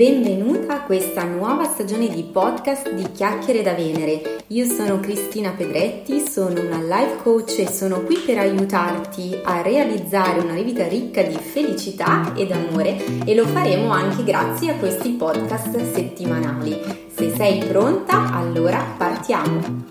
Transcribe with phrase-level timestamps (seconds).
[0.00, 4.44] Benvenuta a questa nuova stagione di podcast di Chiacchiere da Venere.
[4.46, 10.40] Io sono Cristina Pedretti, sono una life coach e sono qui per aiutarti a realizzare
[10.40, 15.92] una vita ricca di felicità ed amore e lo faremo anche grazie a questi podcast
[15.92, 16.80] settimanali.
[17.14, 19.88] Se sei pronta, allora partiamo!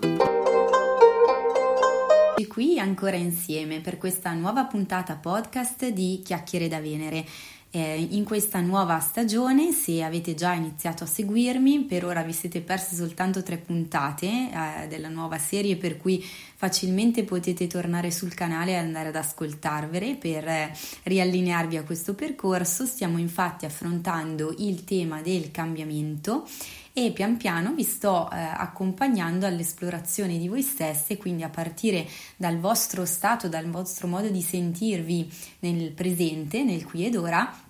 [2.48, 7.24] Qui ancora insieme per questa nuova puntata podcast di Chiacchiere da Venere
[7.70, 9.72] eh, in questa nuova stagione.
[9.72, 14.88] Se avete già iniziato a seguirmi, per ora vi siete persi soltanto tre puntate eh,
[14.88, 16.24] della nuova serie, per cui
[16.56, 20.72] facilmente potete tornare sul canale e andare ad ascoltarvele per eh,
[21.04, 22.84] riallinearvi a questo percorso.
[22.84, 26.46] Stiamo infatti affrontando il tema del cambiamento
[26.92, 32.58] e pian piano vi sto eh, accompagnando all'esplorazione di voi stesse, quindi a partire dal
[32.58, 35.30] vostro stato, dal vostro modo di sentirvi
[35.60, 37.68] nel presente, nel qui ed ora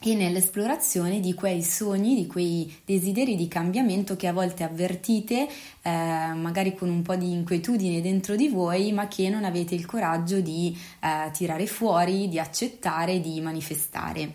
[0.00, 5.48] e nell'esplorazione di quei sogni, di quei desideri di cambiamento che a volte avvertite,
[5.88, 9.86] eh, magari con un po' di inquietudine dentro di voi, ma che non avete il
[9.86, 14.32] coraggio di eh, tirare fuori, di accettare, di manifestare.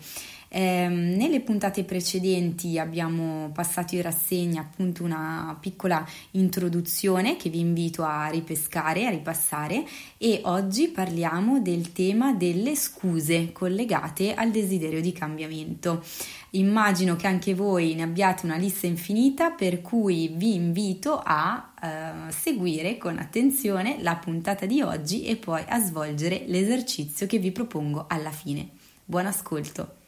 [0.48, 8.04] Eh, nelle puntate precedenti abbiamo passato in rassegna appunto una piccola introduzione che vi invito
[8.04, 9.84] a ripescare, a ripassare
[10.16, 16.04] e oggi parliamo del tema delle scuse collegate al desiderio di cambiamento.
[16.54, 22.30] Immagino che anche voi ne abbiate una lista infinita per cui vi invito a eh,
[22.30, 28.04] seguire con attenzione la puntata di oggi e poi a svolgere l'esercizio che vi propongo
[28.08, 28.68] alla fine.
[29.04, 30.02] Buon ascolto!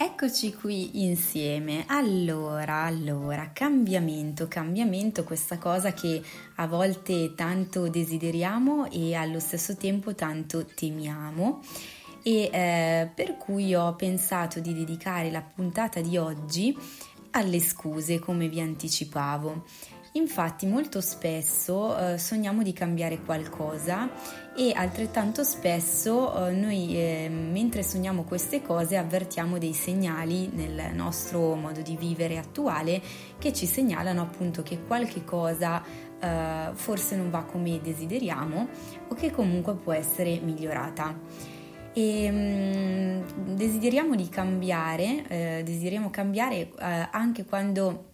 [0.00, 1.82] Eccoci qui insieme.
[1.88, 6.22] Allora, allora, cambiamento, cambiamento, questa cosa che
[6.54, 11.60] a volte tanto desideriamo e allo stesso tempo tanto temiamo
[12.22, 16.76] e eh, per cui ho pensato di dedicare la puntata di oggi
[17.32, 19.64] alle scuse, come vi anticipavo.
[20.12, 24.08] Infatti molto spesso eh, sogniamo di cambiare qualcosa
[24.56, 31.54] e altrettanto spesso eh, noi eh, mentre sogniamo queste cose avvertiamo dei segnali nel nostro
[31.54, 33.00] modo di vivere attuale
[33.38, 35.82] che ci segnalano appunto che qualche cosa
[36.18, 38.68] eh, forse non va come desideriamo
[39.08, 41.56] o che comunque può essere migliorata.
[41.92, 48.04] E, mm, desideriamo di cambiare, eh, desideriamo cambiare eh, anche quando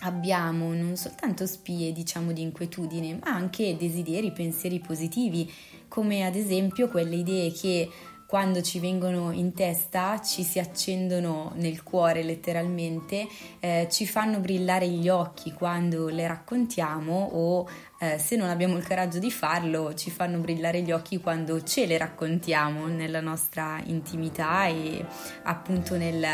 [0.00, 5.50] abbiamo non soltanto spie, diciamo, di inquietudine, ma anche desideri, pensieri positivi,
[5.88, 7.88] come ad esempio quelle idee che
[8.34, 13.28] quando ci vengono in testa ci si accendono nel cuore letteralmente,
[13.60, 17.68] eh, ci fanno brillare gli occhi quando le raccontiamo o
[18.00, 21.86] eh, se non abbiamo il coraggio di farlo ci fanno brillare gli occhi quando ce
[21.86, 25.06] le raccontiamo nella nostra intimità e
[25.44, 26.26] appunto nel,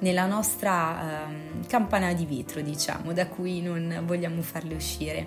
[0.00, 5.26] nella nostra eh, campana di vetro diciamo da cui non vogliamo farle uscire.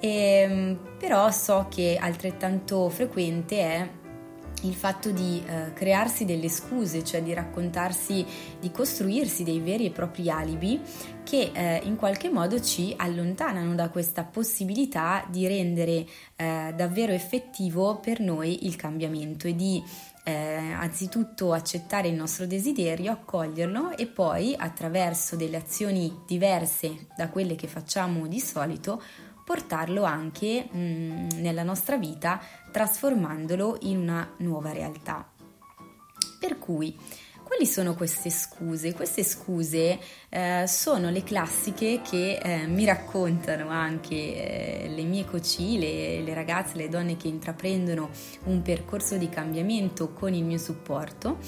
[0.00, 3.88] E, ehm, però so che altrettanto frequente è
[4.62, 8.24] il fatto di eh, crearsi delle scuse, cioè di raccontarsi,
[8.58, 10.80] di costruirsi dei veri e propri alibi
[11.22, 16.06] che eh, in qualche modo ci allontanano da questa possibilità di rendere
[16.36, 19.82] eh, davvero effettivo per noi il cambiamento e di
[20.24, 27.54] eh, anzitutto accettare il nostro desiderio, accoglierlo e poi attraverso delle azioni diverse da quelle
[27.54, 29.02] che facciamo di solito
[29.50, 32.40] portarlo anche mh, mm, nella nostra vita
[32.70, 35.28] trasformandolo in una nuova realtà.
[36.38, 36.96] Per cui,
[37.42, 38.94] quali sono queste scuse?
[38.94, 39.98] Queste scuse
[40.28, 44.14] eh, sono le classiche che eh, mi raccontano anche
[44.84, 48.08] eh, le mie coci, le, le ragazze, le donne che intraprendono
[48.44, 51.38] un percorso di cambiamento con il mio supporto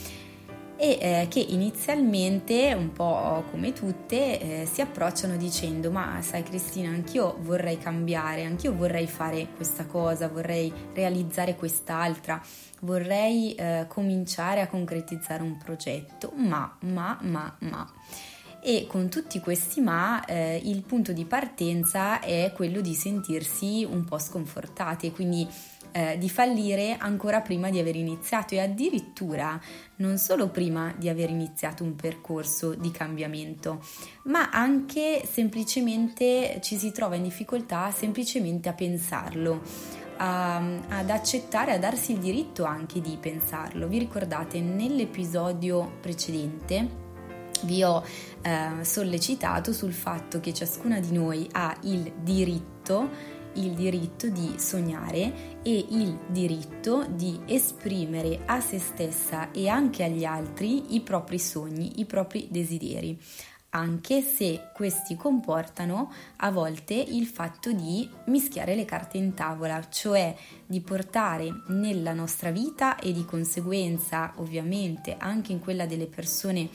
[0.83, 6.89] e eh, che inizialmente, un po' come tutte, eh, si approcciano dicendo ma sai Cristina,
[6.89, 12.43] anch'io vorrei cambiare, anch'io vorrei fare questa cosa, vorrei realizzare quest'altra,
[12.81, 17.93] vorrei eh, cominciare a concretizzare un progetto, ma, ma, ma, ma.
[18.61, 24.05] E con tutti questi ma eh, il punto di partenza è quello di sentirsi un
[24.05, 25.49] po' sconfortati quindi
[25.93, 29.61] eh, di fallire ancora prima di aver iniziato e addirittura
[29.97, 33.81] non solo prima di aver iniziato un percorso di cambiamento,
[34.25, 40.01] ma anche semplicemente ci si trova in difficoltà semplicemente a pensarlo.
[40.19, 40.57] A,
[40.89, 43.89] ad accettare, a darsi il diritto anche di pensarlo.
[43.89, 47.01] Vi ricordate nell'episodio precedente
[47.63, 48.05] vi ho
[48.43, 55.61] eh, sollecitato sul fatto che ciascuna di noi ha il diritto il diritto di sognare
[55.63, 62.01] e il diritto di esprimere a se stessa e anche agli altri i propri sogni,
[62.01, 63.19] i propri desideri,
[63.75, 70.35] anche se questi comportano a volte il fatto di mischiare le carte in tavola, cioè
[70.67, 76.69] di portare nella nostra vita e di conseguenza ovviamente anche in quella delle persone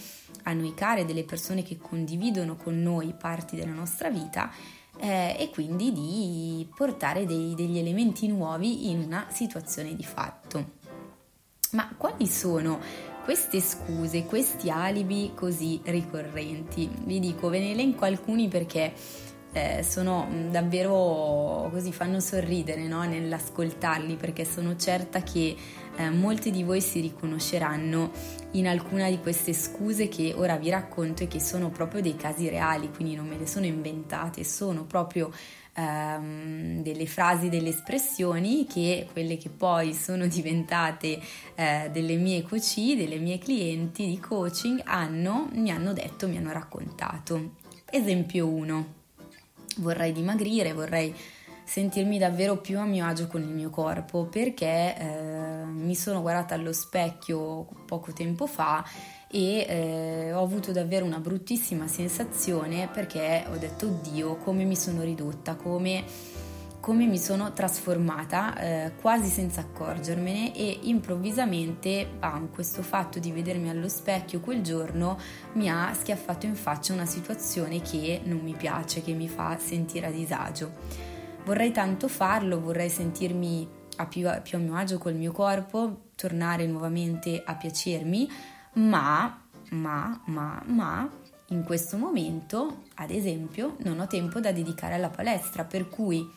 [0.44, 4.50] a noi care, delle persone che condividono con noi parti della nostra vita
[5.00, 10.76] eh, e quindi di portare dei, degli elementi nuovi in una situazione di fatto.
[11.72, 12.80] Ma quali sono
[13.24, 16.90] queste scuse, questi alibi così ricorrenti?
[17.04, 18.94] Vi dico, ve ne elenco alcuni perché
[19.52, 23.04] eh, sono mm, davvero così, fanno sorridere no?
[23.04, 25.56] nell'ascoltarli perché sono certa che
[25.98, 28.12] eh, molti di voi si riconosceranno
[28.52, 32.48] in alcuna di queste scuse che ora vi racconto e che sono proprio dei casi
[32.50, 35.32] reali, quindi non me le sono inventate, sono proprio
[35.74, 41.20] ehm, delle frasi, delle espressioni che quelle che poi sono diventate
[41.56, 46.52] eh, delle mie coach, delle mie clienti di coaching hanno, mi hanno detto, mi hanno
[46.52, 47.56] raccontato.
[47.90, 48.96] Esempio 1.
[49.78, 51.14] Vorrei dimagrire, vorrei
[51.68, 56.56] sentirmi davvero più a mio agio con il mio corpo perché eh, mi sono guardata
[56.56, 58.86] allo specchio poco tempo fa
[59.30, 65.02] e eh, ho avuto davvero una bruttissima sensazione perché ho detto oddio come mi sono
[65.02, 66.06] ridotta, come,
[66.80, 73.68] come mi sono trasformata eh, quasi senza accorgermene e improvvisamente bam, questo fatto di vedermi
[73.68, 75.20] allo specchio quel giorno
[75.56, 80.08] mi ha schiaffato in faccia una situazione che non mi piace, che mi fa sentire
[80.08, 81.17] a disagio.
[81.48, 83.66] Vorrei tanto farlo, vorrei sentirmi
[83.96, 88.30] a più, più a mio agio col mio corpo, tornare nuovamente a piacermi,
[88.74, 91.10] ma, ma, ma, ma
[91.48, 96.30] in questo momento, ad esempio, non ho tempo da dedicare alla palestra, per cui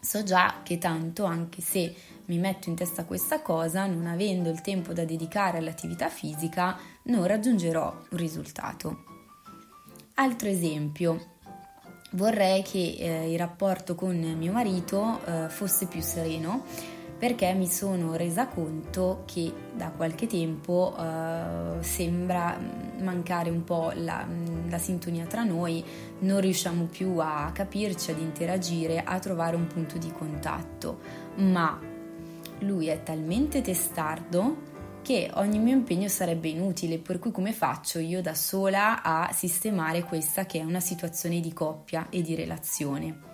[0.00, 1.94] so già che tanto, anche se
[2.24, 7.26] mi metto in testa questa cosa, non avendo il tempo da dedicare all'attività fisica, non
[7.26, 9.04] raggiungerò un risultato.
[10.14, 11.31] Altro esempio,
[12.12, 16.64] vorrei che eh, il rapporto con mio marito eh, fosse più sereno
[17.22, 23.92] perché mi sono resa conto che da qualche tempo eh, sembra mm, mancare un po'
[23.94, 25.84] la, mm, la, sintonia tra noi,
[26.18, 30.98] non riusciamo più a capirci, ad interagire, a trovare un punto di contatto,
[31.36, 31.78] ma
[32.58, 34.70] lui è talmente testardo
[35.02, 40.04] che ogni mio impegno sarebbe inutile, per cui come faccio io da sola a sistemare
[40.04, 43.30] questa che è una situazione di coppia e di relazione.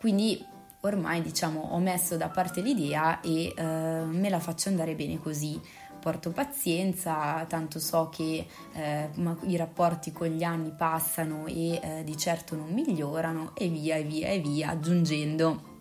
[0.00, 0.44] Quindi
[0.80, 5.60] ormai diciamo ho messo da parte l'idea e eh, me la faccio andare bene così.
[6.00, 9.10] Porto pazienza, tanto so che eh,
[9.42, 14.02] i rapporti con gli anni passano e eh, di certo non migliorano e via e
[14.02, 15.71] via e via aggiungendo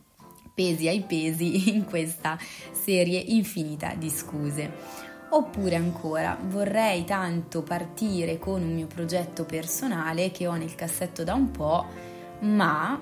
[0.54, 2.38] pesi ai pesi in questa
[2.72, 5.10] serie infinita di scuse.
[5.34, 11.34] Oppure ancora, vorrei tanto partire con un mio progetto personale che ho nel cassetto da
[11.34, 11.86] un po',
[12.42, 13.00] ma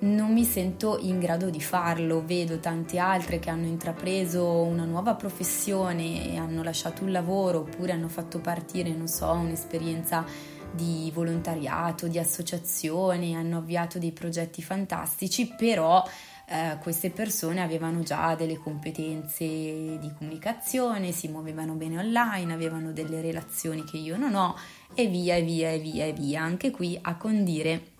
[0.00, 2.24] non mi sento in grado di farlo.
[2.24, 8.08] Vedo tante altre che hanno intrapreso una nuova professione hanno lasciato un lavoro oppure hanno
[8.08, 10.24] fatto partire, non so, un'esperienza
[10.72, 16.02] di volontariato, di associazione, hanno avviato dei progetti fantastici, però
[16.52, 23.20] eh, queste persone avevano già delle competenze di comunicazione, si muovevano bene online, avevano delle
[23.20, 24.56] relazioni che io non ho
[24.92, 26.42] e via e via e via e via.
[26.42, 27.92] Anche qui a condire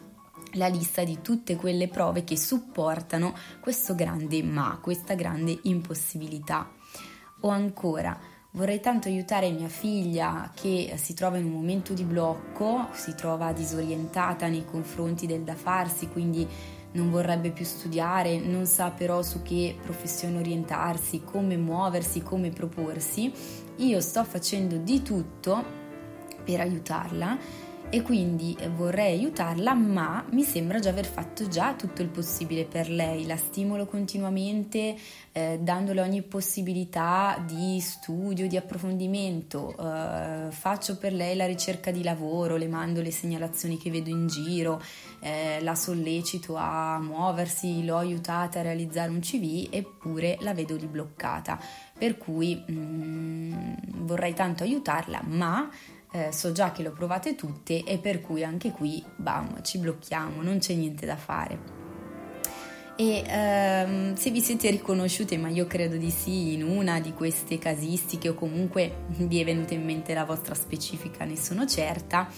[0.55, 6.69] la lista di tutte quelle prove che supportano questo grande ma, questa grande impossibilità.
[7.43, 8.19] O ancora,
[8.51, 13.53] vorrei tanto aiutare mia figlia che si trova in un momento di blocco, si trova
[13.53, 16.49] disorientata nei confronti del da farsi, quindi
[16.93, 23.33] non vorrebbe più studiare, non sa però su che professione orientarsi, come muoversi, come proporsi,
[23.77, 25.79] io sto facendo di tutto
[26.45, 32.09] per aiutarla e quindi vorrei aiutarla, ma mi sembra già aver fatto già tutto il
[32.09, 33.27] possibile per lei.
[33.27, 34.97] La stimolo continuamente,
[35.33, 39.75] eh, dandole ogni possibilità di studio, di approfondimento.
[39.77, 44.29] Eh, faccio per lei la ricerca di lavoro, le mando le segnalazioni che vedo in
[44.29, 44.81] giro,
[45.19, 50.87] eh, la sollecito a muoversi, l'ho aiutata a realizzare un CV, eppure la vedo lì
[50.87, 51.59] bloccata.
[51.99, 55.69] Per cui mm, vorrei tanto aiutarla, ma
[56.13, 60.43] eh, so già che lo provate tutte e per cui anche qui bam, ci blocchiamo,
[60.43, 61.79] non c'è niente da fare.
[62.97, 67.59] E ehm, se vi siete riconosciute, ma io credo di sì, in una di queste
[67.59, 72.29] casistiche o comunque vi è venuta in mente la vostra specifica, ne sono certa,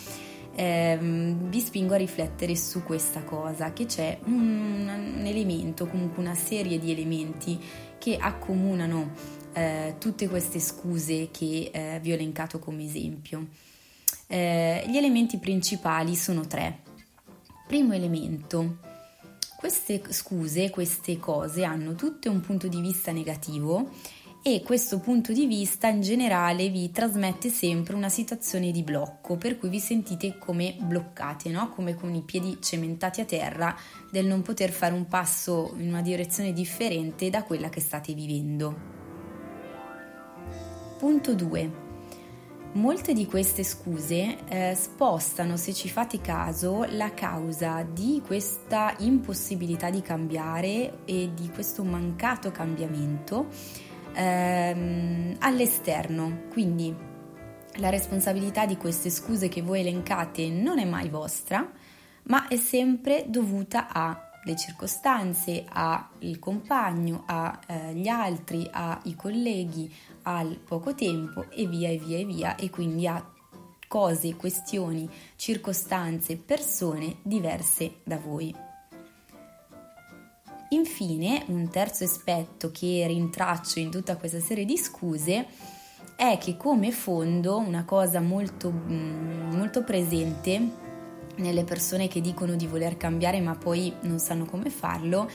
[0.54, 6.36] ehm, vi spingo a riflettere su questa cosa, che c'è un, un elemento, comunque una
[6.36, 7.58] serie di elementi
[7.98, 13.48] che accomunano eh, tutte queste scuse che eh, vi ho elencato come esempio.
[14.26, 16.80] Eh, gli elementi principali sono tre.
[17.66, 18.78] Primo elemento,
[19.56, 23.90] queste scuse, queste cose hanno tutte un punto di vista negativo
[24.42, 29.56] e questo punto di vista in generale vi trasmette sempre una situazione di blocco, per
[29.56, 31.70] cui vi sentite come bloccate, no?
[31.70, 33.76] come con i piedi cementati a terra
[34.10, 39.01] del non poter fare un passo in una direzione differente da quella che state vivendo.
[41.02, 41.72] Punto 2.
[42.74, 49.90] Molte di queste scuse eh, spostano, se ci fate caso, la causa di questa impossibilità
[49.90, 53.48] di cambiare e di questo mancato cambiamento
[54.12, 56.42] ehm, all'esterno.
[56.52, 56.94] Quindi
[57.78, 61.68] la responsabilità di queste scuse che voi elencate non è mai vostra,
[62.26, 70.58] ma è sempre dovuta a le circostanze, al compagno, agli eh, altri, ai colleghi, al
[70.58, 73.24] poco tempo e via e via e via e quindi a
[73.88, 78.54] cose, questioni, circostanze, persone diverse da voi.
[80.70, 85.46] Infine, un terzo aspetto che rintraccio in tutta questa serie di scuse
[86.16, 90.80] è che come fondo una cosa molto, mm, molto presente
[91.36, 95.28] nelle persone che dicono di voler cambiare ma poi non sanno come farlo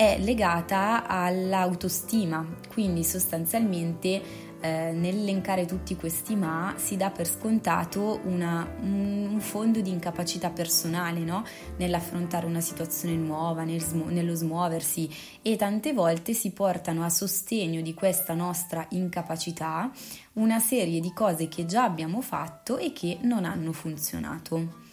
[0.00, 2.42] è legata all'autostima,
[2.72, 9.90] quindi sostanzialmente eh, nell'elencare tutti questi ma si dà per scontato una, un, fondo di
[9.90, 11.44] incapacità personale no?
[11.76, 15.06] nell'affrontare una situazione nuova, nel, nello smuoversi
[15.42, 19.90] e tante volte si portano a sostegno di questa nostra incapacità
[20.34, 24.88] una serie di cose che già abbiamo fatto e che non hanno funzionato.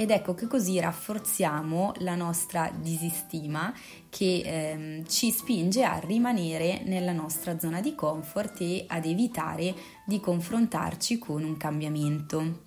[0.00, 3.74] Ed ecco che così rafforziamo la nostra disistima
[4.08, 9.74] che ehm, ci spinge a rimanere nella nostra zona di comfort e ad evitare
[10.06, 12.66] di confrontarci con un cambiamento.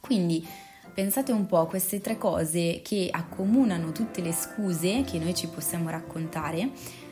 [0.00, 0.42] Quindi
[0.94, 5.46] pensate un po' a queste tre cose che accomunano tutte le scuse che noi ci
[5.46, 6.70] possiamo raccontare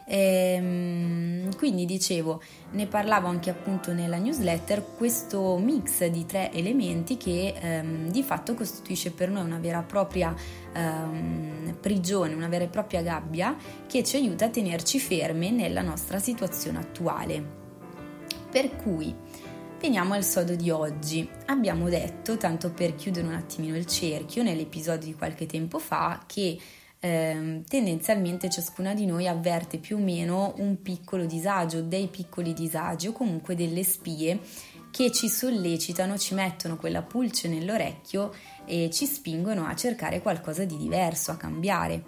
[0.06, 2.42] Ehm, quindi dicevo,
[2.72, 8.54] ne parlavo anche appunto nella newsletter, questo mix di tre elementi che ehm, di fatto
[8.54, 10.36] costituisce per noi una vera e propria
[10.74, 13.56] ehm, prigione, una vera e propria gabbia
[13.88, 17.62] che ci aiuta a tenerci ferme nella nostra situazione attuale.
[18.52, 19.16] Per cui
[19.80, 21.28] veniamo al sodo di oggi.
[21.48, 26.58] Abbiamo detto, tanto per chiudere un attimino il cerchio, nell'episodio di qualche tempo fa, che
[27.04, 33.08] eh, tendenzialmente ciascuna di noi avverte più o meno un piccolo disagio, dei piccoli disagi
[33.08, 34.40] o comunque delle spie
[34.90, 38.34] che ci sollecitano, ci mettono quella pulce nell'orecchio
[38.64, 42.04] e ci spingono a cercare qualcosa di diverso, a cambiare.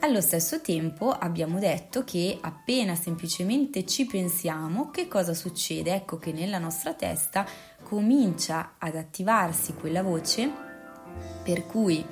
[0.00, 5.92] Allo stesso tempo abbiamo detto che appena semplicemente ci pensiamo, che cosa succede?
[5.92, 7.44] Ecco che nella nostra testa
[7.82, 10.48] comincia ad attivarsi quella voce
[11.42, 12.04] per cui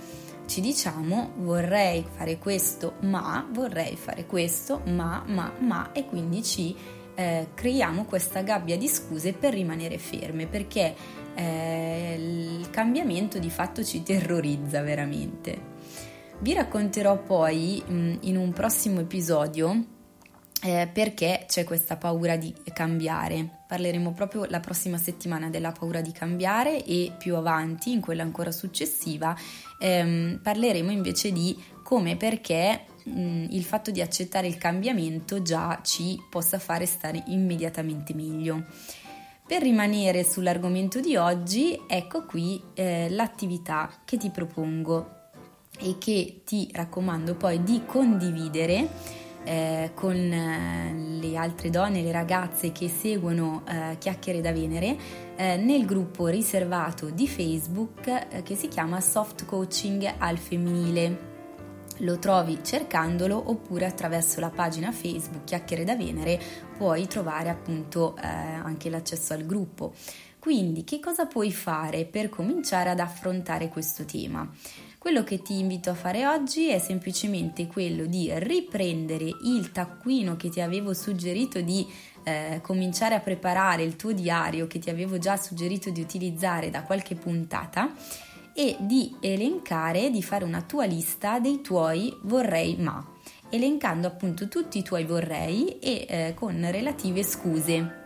[0.52, 6.76] ci diciamo vorrei fare questo, ma vorrei fare questo, ma, ma, ma e quindi ci
[7.14, 10.94] eh, creiamo questa gabbia di scuse per rimanere ferme perché
[11.34, 15.70] eh, il cambiamento di fatto ci terrorizza veramente.
[16.40, 20.01] Vi racconterò poi mh, in un prossimo episodio
[20.64, 23.62] eh, perché c'è questa paura di cambiare.
[23.66, 28.52] Parleremo proprio la prossima settimana della paura di cambiare e più avanti, in quella ancora
[28.52, 29.36] successiva,
[29.80, 35.80] ehm, parleremo invece di come e perché mh, il fatto di accettare il cambiamento già
[35.82, 38.64] ci possa fare stare immediatamente meglio.
[39.44, 45.20] Per rimanere sull'argomento di oggi, ecco qui eh, l'attività che ti propongo
[45.80, 52.72] e che ti raccomando poi di condividere eh, con eh, le altre donne, le ragazze
[52.72, 54.96] che seguono eh, Chiacchiere da Venere
[55.36, 61.30] eh, nel gruppo riservato di Facebook eh, che si chiama Soft Coaching al femminile.
[61.98, 66.40] Lo trovi cercandolo oppure attraverso la pagina Facebook Chiacchiere da Venere
[66.76, 69.92] puoi trovare appunto eh, anche l'accesso al gruppo.
[70.38, 74.50] Quindi che cosa puoi fare per cominciare ad affrontare questo tema?
[75.02, 80.48] Quello che ti invito a fare oggi è semplicemente quello di riprendere il taccuino che
[80.48, 81.84] ti avevo suggerito di
[82.22, 86.84] eh, cominciare a preparare, il tuo diario che ti avevo già suggerito di utilizzare da
[86.84, 87.92] qualche puntata
[88.54, 93.04] e di elencare, di fare una tua lista dei tuoi vorrei ma,
[93.50, 98.01] elencando appunto tutti i tuoi vorrei e eh, con relative scuse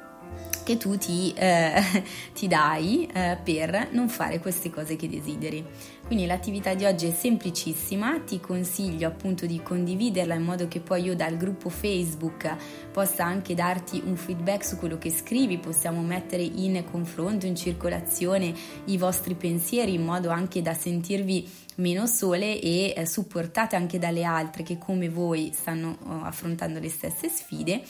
[0.66, 1.80] che tu ti, eh,
[2.35, 5.64] ti dai eh, per non fare queste cose che desideri.
[6.04, 11.02] Quindi l'attività di oggi è semplicissima, ti consiglio appunto di condividerla in modo che poi
[11.02, 12.56] io dal gruppo Facebook
[12.92, 18.52] possa anche darti un feedback su quello che scrivi, possiamo mettere in confronto, in circolazione
[18.87, 24.25] i vostri pensieri in modo anche da sentirvi meno sole e eh, supportate anche dalle
[24.25, 27.82] altre che come voi stanno oh, affrontando le stesse sfide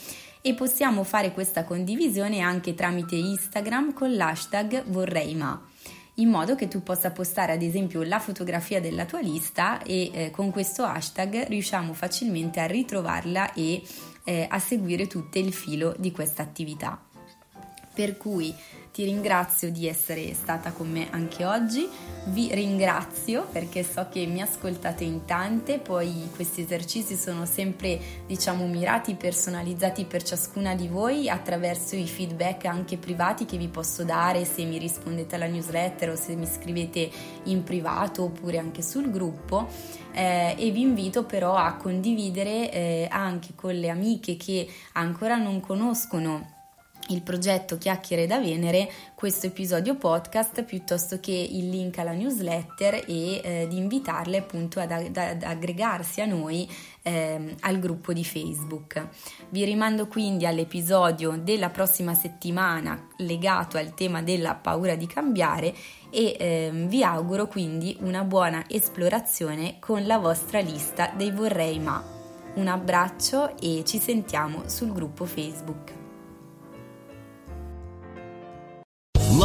[0.47, 5.61] e possiamo fare questa condivisione anche tramite Instagram con l'hashtag vorrei ma
[6.19, 10.31] in modo che tu possa postare ad esempio la fotografia della tua lista e eh,
[10.31, 13.83] con questo hashtag riusciamo facilmente a ritrovarla e
[14.23, 17.03] eh, a seguire tutto il filo di questa attività.
[17.93, 18.55] Per cui
[18.97, 21.87] ti ringrazio di essere stata con me anche oggi,
[22.29, 28.67] vi ringrazio perché so che mi ascoltate in tante, poi questi esercizi sono sempre diciamo
[28.67, 34.47] mirati, personalizzati per ciascuna di voi attraverso i feedback anche privati che vi posso dare
[34.47, 37.11] se mi rispondete alla newsletter o se mi scrivete
[37.43, 39.69] in privato oppure anche sul gruppo.
[40.13, 45.61] Eh, e vi invito però a condividere eh, anche con le amiche che ancora non
[45.61, 46.55] conoscono
[47.09, 53.41] il progetto Chiacchiere da Venere questo episodio podcast piuttosto che il link alla newsletter e
[53.43, 56.69] eh, di invitarle appunto ad, ad, ad aggregarsi a noi
[57.03, 59.09] eh, al gruppo di Facebook.
[59.51, 65.75] Vi rimando quindi all'episodio della prossima settimana legato al tema della paura di cambiare
[66.11, 72.15] e eh, vi auguro quindi una buona esplorazione con la vostra lista dei vorrei ma.
[72.55, 76.06] Un abbraccio e ci sentiamo sul gruppo Facebook.